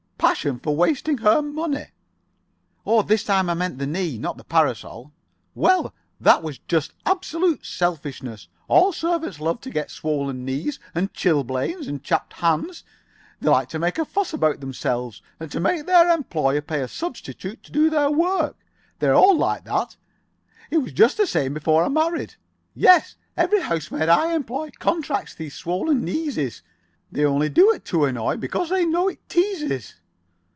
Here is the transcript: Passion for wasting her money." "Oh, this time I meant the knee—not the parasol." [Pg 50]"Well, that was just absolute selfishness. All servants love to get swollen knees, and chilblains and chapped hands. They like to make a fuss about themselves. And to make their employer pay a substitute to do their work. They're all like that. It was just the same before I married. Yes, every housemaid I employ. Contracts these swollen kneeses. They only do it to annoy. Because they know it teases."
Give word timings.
Passion 0.31 0.59
for 0.59 0.75
wasting 0.75 1.17
her 1.19 1.41
money." 1.41 1.87
"Oh, 2.85 3.01
this 3.01 3.23
time 3.23 3.49
I 3.49 3.53
meant 3.55 3.79
the 3.79 3.87
knee—not 3.87 4.37
the 4.37 4.43
parasol." 4.43 5.05
[Pg 5.05 5.11
50]"Well, 5.55 5.93
that 6.19 6.43
was 6.43 6.59
just 6.67 6.93
absolute 7.07 7.65
selfishness. 7.65 8.47
All 8.67 8.91
servants 8.93 9.39
love 9.39 9.61
to 9.61 9.69
get 9.71 9.89
swollen 9.91 10.45
knees, 10.45 10.79
and 10.95 11.11
chilblains 11.11 11.87
and 11.87 12.03
chapped 12.03 12.33
hands. 12.33 12.83
They 13.39 13.49
like 13.49 13.67
to 13.69 13.79
make 13.79 13.97
a 13.97 14.05
fuss 14.05 14.31
about 14.31 14.59
themselves. 14.61 15.23
And 15.39 15.51
to 15.51 15.59
make 15.59 15.85
their 15.87 16.09
employer 16.09 16.61
pay 16.61 16.81
a 16.81 16.87
substitute 16.87 17.61
to 17.63 17.71
do 17.71 17.89
their 17.89 18.11
work. 18.11 18.55
They're 18.99 19.15
all 19.15 19.35
like 19.37 19.63
that. 19.65 19.95
It 20.69 20.77
was 20.77 20.93
just 20.93 21.17
the 21.17 21.27
same 21.27 21.53
before 21.55 21.83
I 21.83 21.89
married. 21.89 22.35
Yes, 22.75 23.15
every 23.35 23.59
housemaid 23.61 24.07
I 24.07 24.33
employ. 24.35 24.69
Contracts 24.79 25.33
these 25.33 25.55
swollen 25.55 26.05
kneeses. 26.05 26.61
They 27.11 27.25
only 27.25 27.49
do 27.49 27.71
it 27.73 27.83
to 27.85 28.05
annoy. 28.05 28.37
Because 28.37 28.69
they 28.69 28.85
know 28.85 29.07
it 29.09 29.27
teases." 29.27 29.95